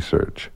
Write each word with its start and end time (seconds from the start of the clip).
research. 0.00 0.50